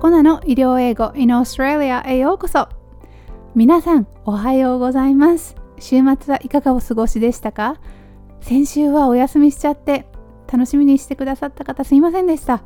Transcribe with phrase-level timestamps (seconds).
[0.00, 2.70] コナの医療英語 in Australia へようこそ。
[3.54, 5.56] 皆さんおはようございます。
[5.78, 7.76] 週末はいかがお過ごしでしたか？
[8.40, 10.06] 先週はお休みしちゃって
[10.50, 12.62] 楽しみにしてくださった方すいませんでした。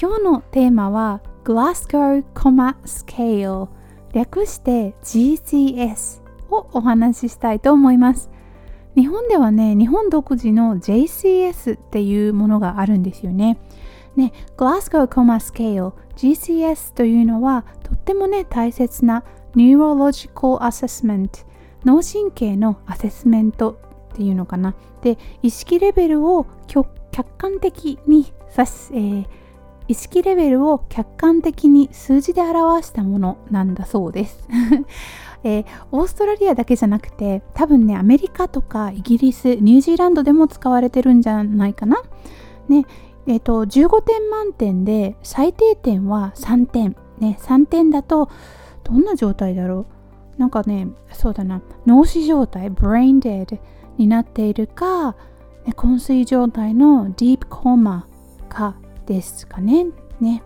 [0.00, 3.66] 今日のテーマは Glasgow Coma Scale
[4.12, 8.30] 略して GCS をお話ししたいと思います。
[8.94, 13.58] 日本ではね日本独自の JCS っていうものがあるんですよね。
[14.16, 19.24] ね Glasgow Coma Scale GCS というのはとってもね大切な
[19.54, 21.46] Neurological Assessment
[21.84, 23.78] 脳神経のアセスメント
[24.12, 26.88] っていうのかなで意識レベルを客
[27.36, 29.26] 観的に指す、えー、
[29.88, 34.48] 意識レベルを客観的に数字で表したものなんだそうです
[35.46, 42.02] えー、オーストラリアだけじゃなくて多分ねアメリカとかイギリスニュージーランドでも使われてるんじゃないかな。
[42.66, 42.86] ね
[43.26, 48.28] えーと、15点満点で最低点は3点、ね、3点だと
[48.82, 49.86] どんな状態だろ
[50.36, 50.40] う？
[50.40, 51.62] なんかねそうだな。
[51.86, 53.58] 脳死状態 brain dead
[53.96, 55.16] になっているか、
[55.76, 58.02] 昏睡状態の deep coma
[58.48, 59.86] かですかね。
[60.20, 60.42] ね。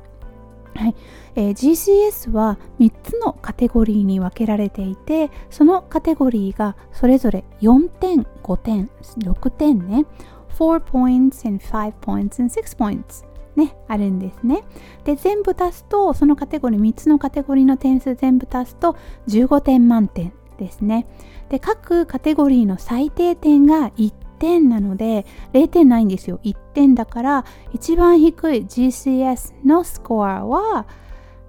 [0.75, 0.95] はい。
[1.35, 10.05] えー、GCS は3つのカテゴリーに分けられていてそのカテゴリーがそれぞれ4点5点6点ね。
[10.51, 13.25] 4 points and 5 points and 6 points
[13.57, 14.63] ねあるんですね。
[15.05, 21.07] で全部足すとそのカテゴリー3つのカテゴリーの点数全部足すと15点満点ですね。
[21.49, 26.39] で各カテゴリーの最低点が1点なので0点ないんですよ。
[26.45, 30.87] 1点だから一番低い GCS のスコアは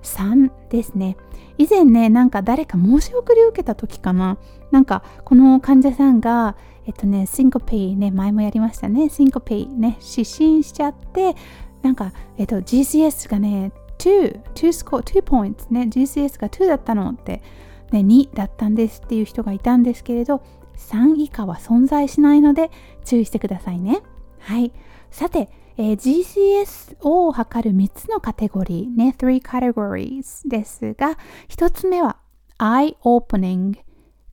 [0.02, 1.16] 3ですね。
[1.58, 4.38] 以前ねなんか誰か申し送り受けた時かな。
[4.72, 6.56] なんかこの患者さんが
[6.90, 11.36] えっとねシンコペイね前もやりましたねシンコペイね失神しちゃって
[11.84, 17.44] なんかえっと GCS がね2 2スコア2 points ね GCS が2だったのって
[17.92, 20.44] ね、2だったんですっていう人がいたんですけれど
[20.78, 22.72] 3以下は存在しないので
[23.06, 24.02] 注意してくださいね。
[24.40, 24.72] はい。
[25.12, 31.18] さて、えー、GCS を測る3つのカテゴリーね、3 categories ですが、
[31.50, 32.18] 1つ目は
[32.58, 33.78] eye opening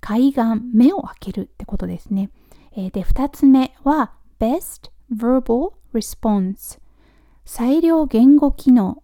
[0.00, 0.42] 海岸、
[0.72, 2.30] 目を開けるってことですね。
[2.76, 6.78] えー、で、2つ目は best verbal response
[7.44, 9.02] 裁量言語機能。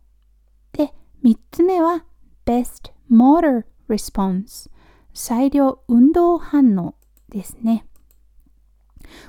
[0.72, 0.92] で、
[1.24, 2.04] 3つ目は
[2.44, 4.70] best motor response
[5.14, 6.94] 裁量運動反応
[7.28, 7.86] ですね。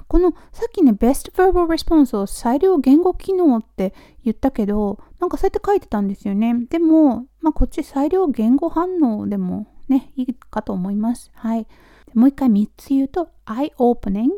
[0.07, 3.93] このさっきね、Best Verbal Response を裁量言語機能って
[4.23, 6.53] 言ったけど、なんかそうやって書いてたんですよね。
[6.69, 11.31] でも、まあ、こっち裁量言語反応でもね、いいかと思います。
[11.33, 11.67] はい。
[12.13, 14.29] もう一回3つ言うと、Eye Opening,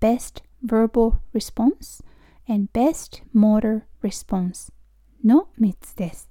[0.00, 2.04] Best Verbal Response,
[2.48, 4.72] and Best Motor Response
[5.24, 6.30] の3つです。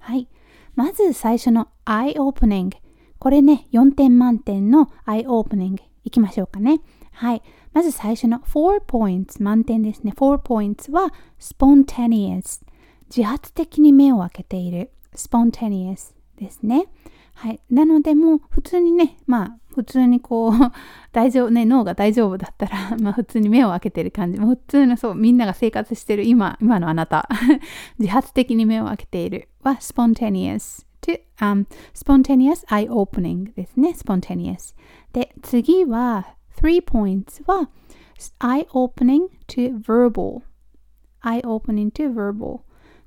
[0.00, 0.28] はい。
[0.74, 2.70] まず最初の Eye Opening。
[3.18, 5.78] これね、4点満点の Eye Opening。
[6.04, 6.80] いきましょうかね。
[7.12, 7.42] はい。
[7.72, 10.12] まず最初の4 points 満点ですね。
[10.16, 12.64] 4 points は spontaneous
[13.14, 16.86] 自発的に目を開けている spontaneous ですね。
[17.34, 17.60] はい。
[17.70, 20.52] なのでもう普通にね、まあ普通にこう
[21.12, 24.38] 大丈夫ね、脳が大丈夫だったらまあ普通に目を開けてる感じ。
[24.38, 27.28] もう普通のそう、みんなが生活してる今、今のあなた
[27.98, 33.94] 自発的に目を開けているは spontaneous to、um, spontaneous eye opening ですね。
[33.96, 34.74] spontaneous
[35.12, 37.68] で、次は3 points は
[38.40, 40.42] eye opening to verbal
[41.22, 42.60] eye opening to verbal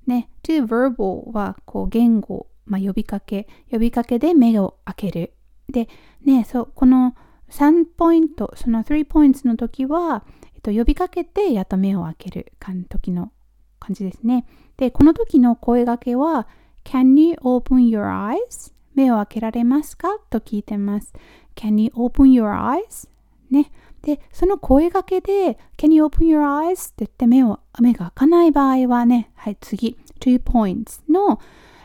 [0.07, 5.33] ね、to verbal はこう言語、まあ、呼びかけ、呼びかけで目を開ける。
[5.69, 5.87] で、
[6.23, 7.15] ね、そう、この
[7.49, 10.23] 3ポイント、その3 points の時は、
[10.55, 12.53] えっと、呼びかけてやっと目を開ける
[12.89, 13.31] 時の
[13.79, 14.45] 感じですね。
[14.77, 16.47] で、この時の声掛けは、
[16.83, 18.73] Can you open your eyes?
[18.93, 20.19] 目を開けられますか？
[20.29, 21.13] と聞いてます。
[21.55, 23.09] Can you open your eyes?
[23.49, 23.71] ね。
[24.01, 26.91] で、その声掛けで Can you open your eyes?
[26.91, 31.39] って言って目を、目が開かない場合はね、はい、次、2 points の、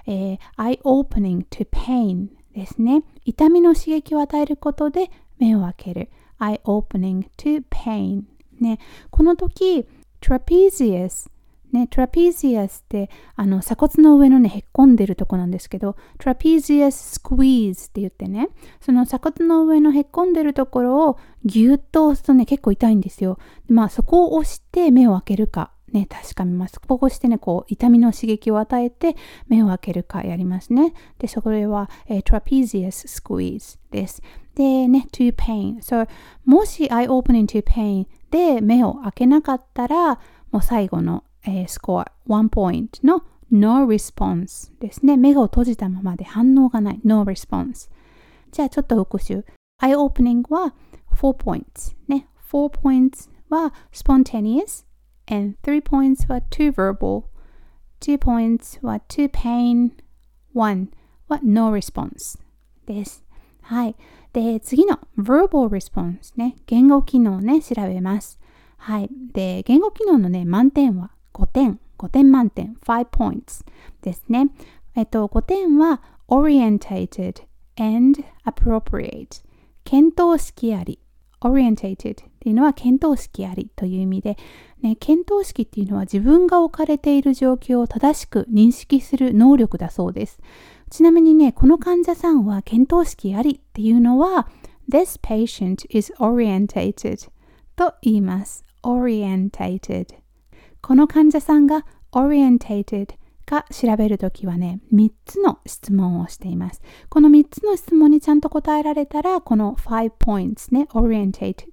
[0.06, 3.02] えー、eye opening to pain ですね。
[3.24, 6.10] 痛みの刺激を与えることで目を開ける。
[6.38, 8.22] eye opening to pain
[8.60, 8.78] ね。
[9.10, 9.86] この時、
[10.20, 11.30] trapezius
[11.72, 18.48] ね、トラピージアスってあの鎖骨の上のねへっこんでるとこなんですけどトラピージアススクイーズって言ってね
[18.80, 23.38] その鎖骨の上のへっこんでるところをギュッと押すとね結構痛いんですよ
[23.68, 26.80] まあそこを押して目を開けるかね、確かめます。
[26.80, 29.16] ここをしてね、こう、痛みの刺激を与えて
[29.48, 30.94] 目を開けるかやりますね。
[31.18, 34.22] で、それは、えー、trapezius squeeze です。
[34.54, 35.78] でね、to pain。
[35.78, 36.08] So,
[36.44, 40.20] もし eye opening to pain で目を開けなかったら、
[40.50, 45.16] もう最後のえー、スコア1ポイントの no response ですね。
[45.16, 47.00] 目を閉じたままで反応がない。
[47.04, 47.90] no response。
[48.52, 49.44] じゃあちょっと復習。
[49.80, 50.74] eye opening は
[51.16, 52.28] 4 points ね。
[52.52, 54.84] 4 points は spontaneous
[55.30, 57.24] and 3 points は too verbal
[58.00, 59.92] 2 points は too pain
[60.54, 60.88] 1
[61.28, 62.38] は no response
[62.86, 63.24] です。
[63.62, 63.94] はい。
[64.32, 66.56] で、次の verbal response ね。
[66.66, 68.40] 言語機能ね、調べます。
[68.76, 69.10] はい。
[69.32, 71.80] で、言語機能のね、満点は5点。
[71.98, 72.76] 5点満点。
[72.84, 73.64] 5 points
[74.02, 74.48] ですね。
[74.96, 77.42] えっと、5点は orientated
[77.76, 79.42] and appropriate
[79.84, 80.98] 検討式あり
[81.40, 84.36] orientated っていうのは検討式ありという意味で、
[84.82, 90.38] ね、検討式っていうのは自分が置かれている状況を正しく認識する能力だそうです。
[90.90, 94.48] ちなみにね、この患者さんは検討式ありっていうのは
[94.90, 97.30] This patient is orientated
[97.76, 98.64] と言います。
[98.82, 100.06] orientated
[100.82, 103.14] この患者さんが orientated
[103.50, 106.80] か調べるときはね、3つの質問をしています。
[107.08, 111.66] この3つの質問にちゃんと答えられたら、この5 points ね、orientated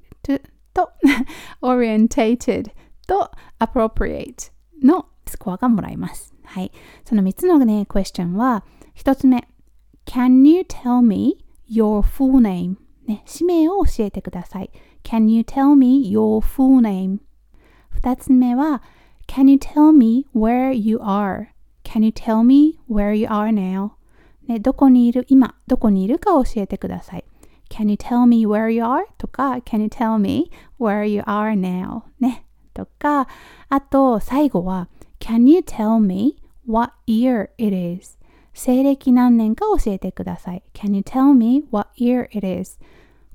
[0.74, 0.92] と
[1.62, 2.71] orientated
[3.07, 4.51] と appropriate
[4.83, 6.33] のスコアがもらえます。
[6.44, 6.71] はい。
[7.06, 8.63] その3つのね、クエスチョンは、
[8.95, 9.48] 1つ目、
[10.06, 12.75] Can you tell me your full name?
[13.06, 14.69] ね、氏名を教えてください。
[15.04, 17.19] Can you tell me your full name?
[18.01, 18.81] 2つ目は、
[19.27, 21.48] Can you tell me where you are?
[21.83, 23.92] Can you tell me where you are now?
[24.48, 27.25] ね、どこにいる今、どこにいるか教えてください。
[27.69, 29.06] Can you tell me where you are?
[29.18, 32.03] とか、Can you tell me where you are now?
[32.19, 32.47] ね、
[32.77, 33.27] とか、
[33.69, 34.88] あと、最後は、
[35.19, 36.38] Can you tell me
[36.68, 38.19] what year it is?
[38.53, 40.63] 西暦何年か教えてください。
[40.74, 42.79] Can you tell me what year it is?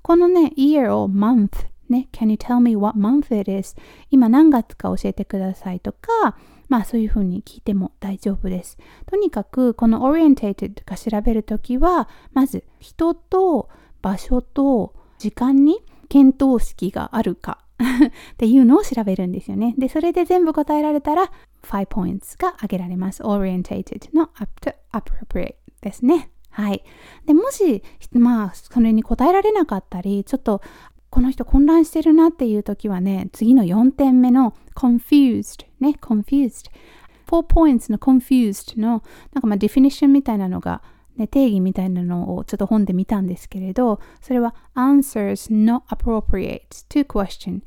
[0.03, 3.75] このね、year を month ね、Can you tell me what month it is?
[4.11, 6.37] 今何月か教えてくださいとか、
[6.69, 8.79] まあそういうふうに聞いても大丈夫です。
[9.07, 13.69] とにかくこの orientated が調べるときは、まず人と
[14.01, 17.62] 場所と時間に見当式があるか
[18.33, 19.75] っていうのを調べるんですよね。
[19.79, 21.31] で、それで全部答えられたら
[21.63, 23.23] 5 points が挙げられます。
[23.23, 26.31] orientated の up to appropriate ですね。
[26.51, 26.85] はい。
[27.27, 27.83] で、もし、
[28.13, 30.61] まあ、それに答えられなかったり、ちょっと
[31.11, 36.71] この人混乱してるなっていう時はね、次の4点目の confused ね、confused。
[37.27, 39.03] 4 points の confused の
[39.33, 40.83] なんかまあ definition みたいなのが、
[41.17, 47.61] ね、定義みたいなのをちょっと本で見たんですけれど、それは answers not appropriate to question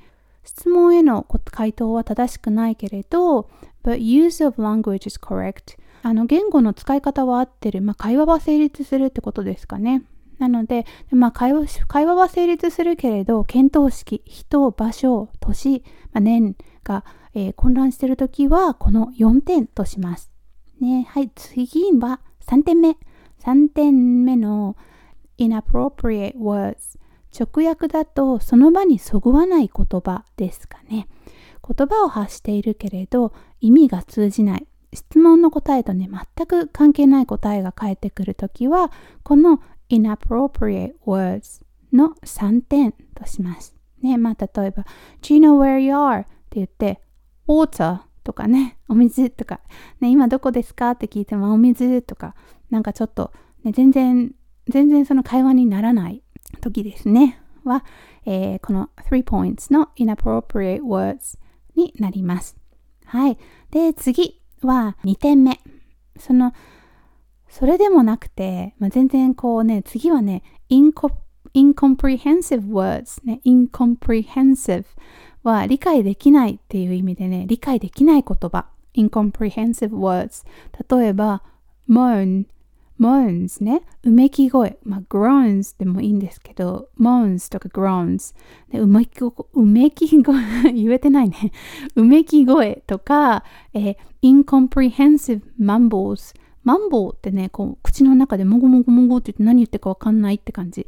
[0.43, 3.49] 質問への回答は正しくないけれど、
[3.83, 10.03] but use of language is correct あの言語の使い方は合ってる、まあ、会話は成立するってことですかね。
[10.37, 20.29] なので、まあ会話、会話は成立するけれど、見当式、人、場所、年、まあ、年が、えー、混乱しているときは、この4点とします。
[20.79, 22.97] ね、はい、次は3点目。
[23.45, 24.75] 3点目の
[25.37, 26.97] inappropriate words。
[27.37, 31.07] 直訳だと、その場にそぐわない言葉ですかね。
[31.67, 34.67] 言葉を発しているけれど、意味が通じない。
[34.93, 38.91] 質問の答えとね、全く関係ない答えが返ってくるときは、
[39.23, 39.59] この
[39.89, 43.75] inappropriate words の3点とします。
[44.01, 44.85] ね、まあ、例えば、
[45.21, 46.21] Do you know where you are?
[46.21, 47.01] って言って、
[47.47, 49.61] water とかね、お水とか、
[50.01, 52.35] ね、今どこですかって聞いても、お水とか、
[52.69, 53.31] なんかちょっと、
[53.63, 54.33] ね、全然、
[54.67, 56.23] 全然その会話にならない
[56.59, 57.39] 時ですね。
[57.63, 57.85] は、
[58.25, 61.37] えー、この3 points の inappropriate words
[61.75, 62.57] になります。
[63.05, 63.37] はい。
[63.71, 65.59] で、次は2点目。
[66.17, 66.51] その
[67.47, 74.85] それでもなくて、まあ、全然こうね、次はね、incomprehensive words ね、incomprehensive
[75.45, 80.45] は理解できないっていう意味でね、理解できない言葉、incomprehensive words
[80.97, 81.43] 例えば、
[81.89, 82.45] moan
[82.99, 88.33] moans ね、うめき声、まあ、groans でもいいんですけど、moans とか groans
[88.71, 90.35] でうめきうめき声。
[90.73, 91.51] 言えてないね。
[91.95, 100.87] うめき声とか、えー、incomprehensive mumbles マンボウってね、こう、口の中でもごもごもごって言って何言ってるかわかんないって感じ。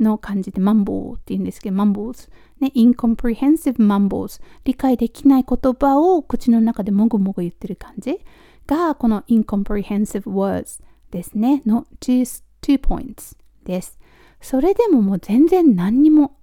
[0.00, 2.28] の感じで、マンボウって言うんですけど、マンボウズ。
[2.60, 4.40] ね、incomprehensive mumbles。
[4.64, 8.20] 理解できない言葉を口の中でもごもご言ってる感じ
[8.66, 13.98] が、この incomprehensive words ですね、の two, two points です。
[14.40, 16.36] それでももう全然何にも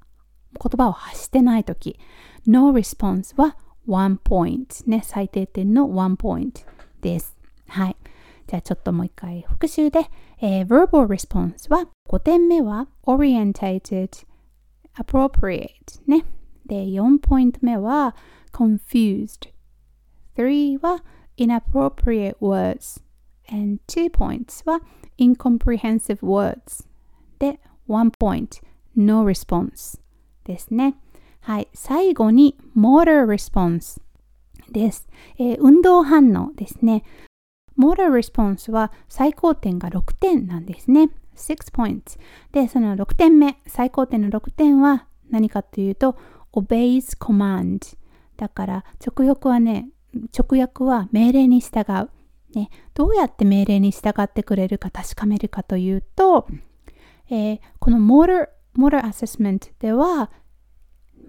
[0.61, 1.99] 言葉を発してないとき、
[2.45, 3.57] no response は
[3.87, 6.65] one point ね、最低点の one point
[7.01, 7.35] です。
[7.67, 7.95] はい。
[8.47, 10.09] じゃあちょっともう一回復習で、
[10.41, 14.25] えー、verbal response は5点目は orientated,
[14.97, 15.69] appropriate
[16.07, 16.25] ね。
[16.65, 18.15] で、4ポイント目は
[18.51, 19.49] confused。
[20.35, 21.03] 3は
[21.37, 23.01] inappropriate words
[23.49, 24.81] and 2 points は
[25.17, 26.85] incomprehensive words
[27.39, 28.61] で1 point
[28.95, 29.99] no response
[30.43, 30.95] ですね。
[31.41, 31.67] はい。
[31.73, 34.01] 最後に motor response
[34.71, 37.03] です、えー、運動反応ですね。
[37.77, 41.09] Motor response は最高点が6点なんですね。
[41.35, 42.17] 6 points
[42.51, 46.15] で、その6点目、最高点の6点は何かというと
[46.53, 47.97] obeys command
[48.37, 49.89] だから直訳はね、
[50.37, 52.09] 直訳は命令に従う。
[52.57, 56.47] ね、どうやって命令に従ってくれるか確かめるかというと、
[57.29, 60.31] えー、この motor, motor assessment では、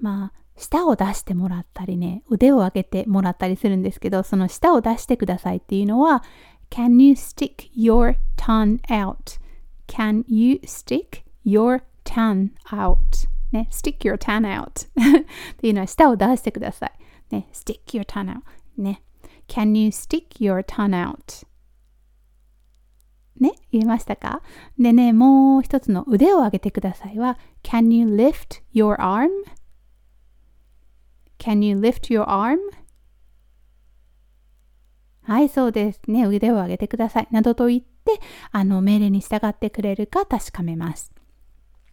[0.00, 6.22] まあ、舌を出してもらったりね、腕を上げてもらったりするんですけど、その舌を出してくださいっていうのは、
[6.70, 12.96] Can you stick your tongue out?Can you stick your tongue out?
[13.52, 16.92] ね、stick your tongue out っていうのは舌を出してください。
[17.30, 18.42] ね、stick your tongue out
[18.78, 19.02] ね。
[19.48, 21.46] Can you stick your tongue out?
[23.38, 24.40] ね、言えましたか
[24.78, 29.28] でね、もう一つの腕を上げてくださいは Can you lift your arm?
[31.38, 32.58] Can you lift your arm?
[35.22, 36.24] はい、そうですね。
[36.24, 37.28] 腕を上げてください。
[37.30, 38.20] などと言って、
[38.52, 41.12] あの、命令に従ってくれるか確かめます。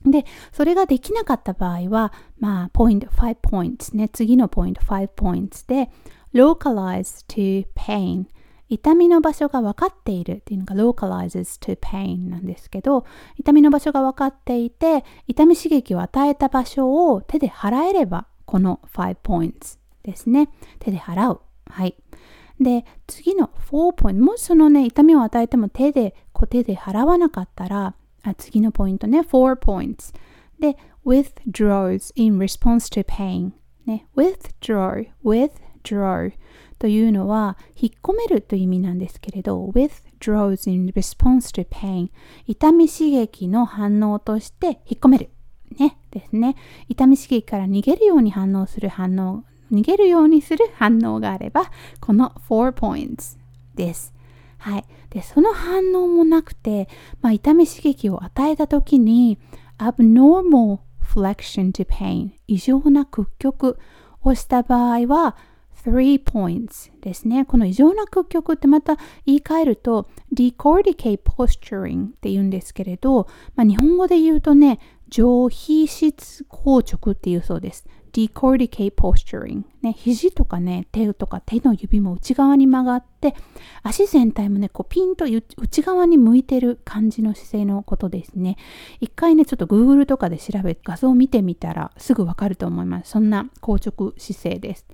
[0.06, 4.10] で、それができなかった場合は、まあ、ポイント5 points ね。
[4.10, 5.90] 次のポイント5 points で、
[6.34, 8.26] localize to pain
[8.70, 13.06] 痛みの場所が分かっているっていうのが localizes to pain なんですけど
[13.38, 20.48] 痛みの場所が分かっていて痛み刺激を与えた場所を手で払えればこの5 points ですね。
[20.78, 21.42] 手で払う。
[21.66, 21.96] はい。
[22.62, 30.14] で次の4 point もしそのね痛みを与えても手でこう手で払わなかったらあ次のポイントね4 points
[30.60, 33.54] で withdraws in response to pain
[33.88, 36.32] ね withdraw withdraw
[36.78, 42.12] というのは引っ込めるという意味なんですけれど withdraws in response to pain
[42.46, 45.32] 痛み刺激の反応として引っ込める。
[45.78, 46.56] ねですね
[46.88, 53.38] 痛み刺激から逃げるように反応する反応逃げるようにする反応があればこの4 points
[53.76, 54.14] です
[54.64, 54.86] はい。
[55.10, 56.88] で、その反応もなくて、
[57.22, 59.38] まあ、痛み刺激を与えたときに、
[59.78, 63.78] abnormal flexion to pain 異常な屈曲
[64.22, 65.36] をした場合は、
[65.84, 67.44] three points ですね。
[67.44, 74.80] この異常な屈曲ってまた言い換えると decordicate posturing って言うんですけれど、まあ、日本語で言うとね、
[75.14, 77.86] 上皮質硬直っていうそうです。
[78.14, 83.36] decordicate posturing ね、肘とかね、手とか手の指も内側に曲がって、
[83.84, 88.58] 足全体もね、こうピンと内側に向いてる感じの姿勢のことですね。
[89.02, 93.12] 一回ね、ちょっと Google とかで調べ、画像を見てみたらすぐわかると思います。
[93.12, 94.88] そんな硬直姿勢です。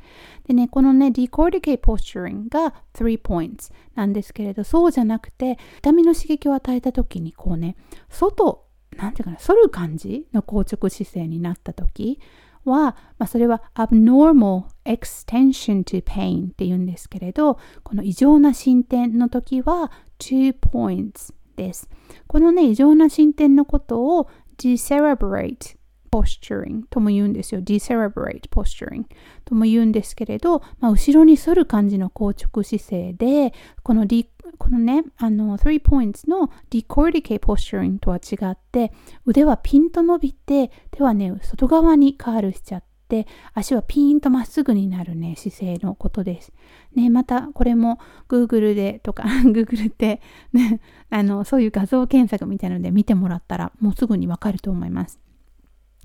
[0.47, 7.77] でね、このね、decordicate posturing が3 points なんですけれど、そうじゃなくて、痛みの刺激を与えた時にこうね、
[8.09, 8.68] 外、
[9.03, 12.19] なんていうかな、反る感じの硬直姿勢になった時、
[12.65, 21.89] は、まあ、それは abnormal extension to pain って言うんですけれど、この異常な進展の時は2 points です。
[22.27, 25.77] このね、異常な進展のことを decerebrate
[26.11, 27.61] posturing とも言うんですよ。
[27.61, 29.05] decerebrate posturing
[29.45, 33.53] とも言うんですけれど、まあ、後ろに反る感じの硬直姿勢で、
[33.83, 34.29] この、D、
[34.59, 38.91] このね、あの、3 points の decordicate posturing とは違って、
[39.25, 46.51] 腕はピンと伸びて、手はね、外側にカールしちゃって、足はピーンとまっすぐになるね、姿勢のことです。
[46.93, 50.21] ね、またこれも Google でとか Google って、
[50.53, 55.19] ね、あの、そういう画像検索みたいなので見てもらったらもうすぐにわかると思います。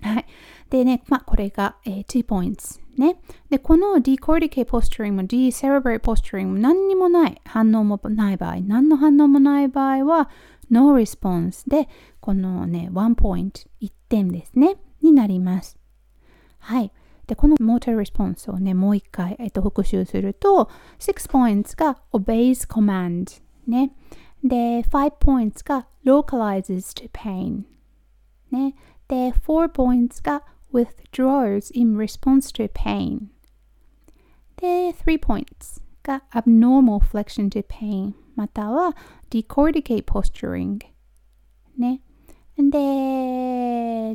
[0.05, 0.27] はい。
[0.69, 3.19] でね、まあ、これが、えー、2 points ね。
[3.49, 10.29] で、この decordicate posturing も decerebrate posturing も何にもない反応もない場合、何の反応もない場合は
[10.71, 11.89] no response で、
[12.21, 15.79] このね、1 point、1点ですね、になります。
[16.59, 16.93] はい。
[17.27, 20.69] で、この motor response をね、もう一回、えっと、復習すると、
[20.99, 23.95] 6 points が obeys command ね。
[24.43, 27.63] で、5 points が localizes to pain
[28.51, 28.75] ね。
[29.08, 33.28] で、4 points が withdraws in response to pain
[34.58, 38.96] で、3 points が abnormal flexion to pain または
[39.30, 40.80] decordicate posturing
[41.78, 42.02] ね。
[42.58, 42.78] で、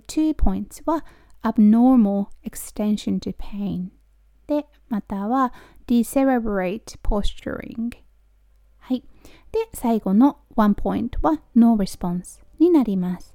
[0.00, 1.04] 2 points は
[1.42, 3.88] abnormal extension to pain
[4.46, 5.52] で、または
[5.86, 7.90] decerebrate posturing
[8.78, 9.02] はい。
[9.52, 13.34] で、最後の1 point は no response になります。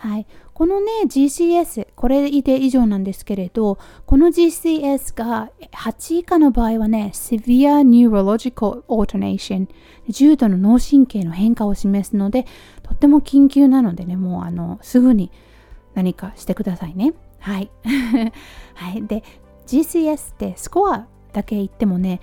[0.00, 9.66] はい、このね GCS これで以上なんですけれどこの GCS が8以下の場合はね Severe Neurological Alternation
[10.08, 12.46] 重度の脳神経の変化を示すので
[12.84, 15.32] とっても緊急なのでねもうあのすぐに
[15.94, 17.14] 何かしてくださいね。
[17.40, 17.68] はい。
[18.74, 19.04] はい。
[19.04, 19.24] で
[19.66, 22.20] GCS ってスコアだけ言ってもね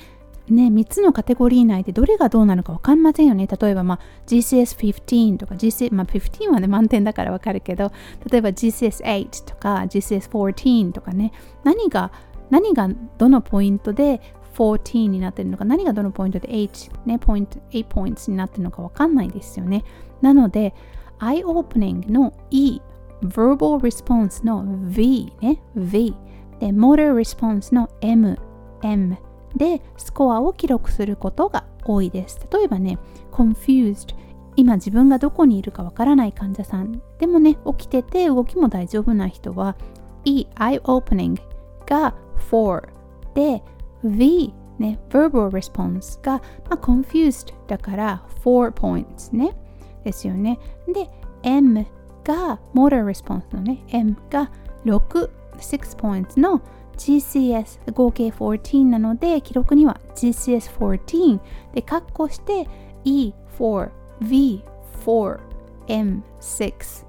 [0.50, 3.48] ね、3つのカテゴリー内でどれがどうなのか分かりませんよね。
[3.48, 7.92] 例えば、まあ、GCS15 とか GCS、まあ、15はね、満点だから分かるけど、
[8.30, 11.32] 例えば GCS8 とか GCS14 とかね、
[11.64, 12.12] 何が、
[12.52, 14.22] 何がどのポイントで
[14.56, 19.84] 14になってるのか、何がどのポイントで8、ね、ポイント、8ポイントになってるのか分かんないですよね。
[20.22, 20.74] なので、
[21.20, 22.82] eye opening の E、
[23.24, 26.16] verbal response の V ね、V、
[26.60, 28.38] で、motor response の M、
[28.84, 29.18] M、
[29.56, 32.40] でスコアを記録することが多いです。
[32.52, 32.98] 例えばね、
[33.32, 34.16] confused
[34.58, 39.76] 今自分がどこにいるかわからない患者さんでもね、起きてて動きも大丈夫な人は
[40.24, 41.40] E、eye opening
[41.86, 42.16] が
[42.52, 42.88] 4
[43.34, 43.64] で
[44.04, 49.56] V ね、verbal response が、まあ、confused だから4 points ね。
[50.04, 50.60] ですよね。
[50.88, 51.10] で、
[51.44, 51.86] M
[52.24, 54.52] が motor response のね、M が
[54.86, 56.62] 6、6 points の
[56.98, 61.40] GCS 合計14なので記録には GCS14
[61.74, 62.68] で括弧して
[63.06, 65.40] E4、V4、
[65.88, 67.06] M6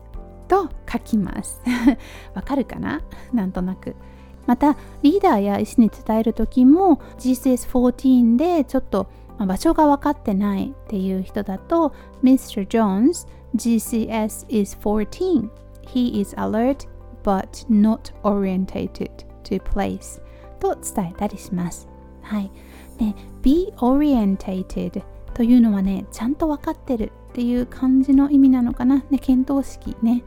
[0.49, 1.61] と書きます。
[2.35, 3.00] わかるかな？
[3.33, 3.97] なんとなく。
[4.47, 12.66] またリーダーや医師に伝える時も GCS14 でちょっと場所が分かってないっていう人だと Mr.
[12.66, 13.26] Jones
[13.57, 15.50] GCS is 14
[15.88, 16.87] He is alert
[17.23, 19.25] but not orientated.
[19.47, 20.21] To place
[20.59, 21.88] と伝えたりします。
[22.23, 22.50] はい。
[22.99, 25.03] で、be orientated
[25.35, 29.05] というのはね、ちゃんと分かってるっていう感じの意味なのかな。
[29.11, 30.25] ね、検討式ね。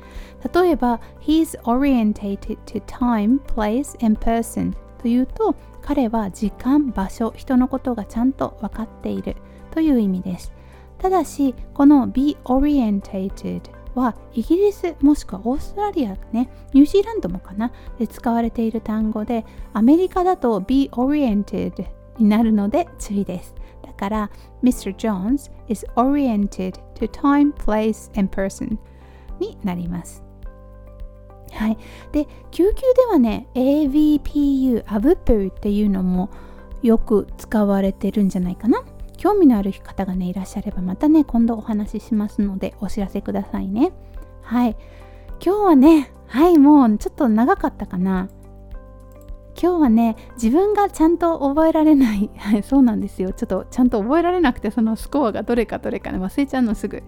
[0.53, 9.36] 例えば、he's orientated to time, place, and person というと、彼は時間、場所、人のことがちゃんと分かっている
[9.71, 10.53] という意味です。
[10.99, 13.62] ただし、この be orientated
[13.95, 23.56] はイギリスもしくはオーストラリアねニュージーランドもかなで使われている単語でアメリカだと be oriented になるので注意です。
[23.82, 24.32] だから
[24.63, 24.95] Mr.
[24.95, 28.78] Jones is oriented to time, place and person
[29.39, 30.23] になります。
[31.52, 31.78] はい、
[32.12, 36.30] で救急ではね AVPU アブプーっていうのも
[36.84, 38.84] よく使われてるんじゃないかな。
[39.19, 43.91] 興味のある方がねいらっしゃればまたね今度お話ししますのでお知らせくださいね。
[44.41, 44.77] はい。
[45.43, 48.29] 今日はねはいもうちょっと長かったかな。
[49.62, 52.29] 今日はね自分がちゃんと覚えられない。
[52.39, 53.34] はいそうなんですよ。
[53.34, 57.03] ちょっとちゃんと覚えられなくてそのスコアがどれかどれかね忘れちゃうのすぐ。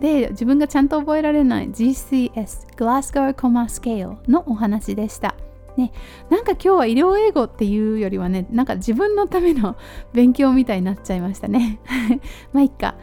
[0.00, 5.34] で自分がちゃんと覚えられない GCS Glasgow Comma Scale のお話でした。
[5.78, 5.92] ね、
[6.28, 9.76] なんか今日は医療英語っていうよりはねなんか自分のための
[10.12, 11.78] 勉強みたいになっちゃいましたね。
[12.52, 12.96] まあいっか。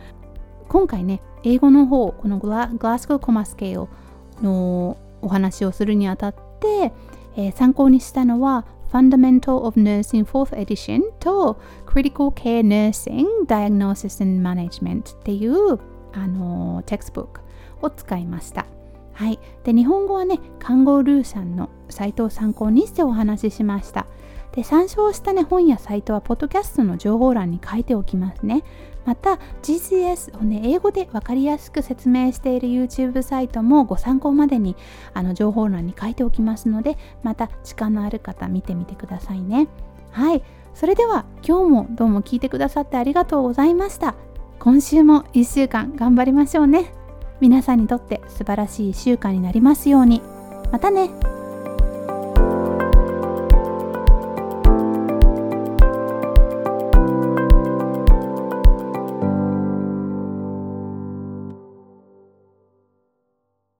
[0.67, 3.87] 今回ね英語の方このグラグラスゴーコマスケー
[4.41, 6.91] のお話をするにあたって、
[7.37, 15.79] えー、参考にしたのは Fundamental of Nursing 4th Edition と Critical Care Nursing Diagnosis and Management っていう
[16.13, 17.41] あのテクストブック
[17.81, 18.65] を使いました。
[19.15, 24.05] はい、で日本語はね看護ルーさんのサイトを参考にしてお話ししました。
[24.51, 28.63] で参照したね本やサイトはポッドキャストの情報欄に書いておきますね。
[29.05, 34.75] また GCS をね英語で分かりやすく説明している YouTube サイトもご参考までに
[35.13, 39.67] あの情報欄に書いておきますのでまた時間のある方見てみてくださいね。
[40.11, 40.43] はい。
[40.73, 44.15] それでは今日もどうも聞いてくださってありがとうございました。
[44.59, 47.04] 今週も1週間頑張りましょうね。
[47.41, 50.21] 皆さんにとって素晴らしい1週間になりますように。
[50.71, 51.09] またね。